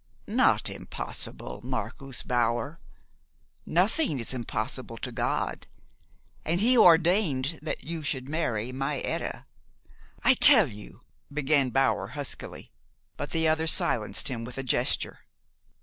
"Not 0.25 0.67
impossible, 0.67 1.61
Marcus 1.63 2.23
Bower. 2.23 2.79
Nothing 3.67 4.19
is 4.19 4.33
impossible 4.33 4.97
to 4.97 5.11
God, 5.11 5.67
and 6.43 6.59
He 6.59 6.75
ordained 6.75 7.59
that 7.61 7.83
you 7.83 8.01
should 8.01 8.27
marry 8.27 8.71
my 8.71 8.97
Etta." 9.01 9.45
"I 10.23 10.33
tell 10.33 10.65
you" 10.65 11.01
began 11.31 11.69
Bower 11.69 12.07
huskily; 12.17 12.71
but 13.15 13.29
the 13.29 13.47
other 13.47 13.67
silenced 13.67 14.27
him 14.27 14.43
with 14.43 14.57
a 14.57 14.63
gesture. 14.63 15.19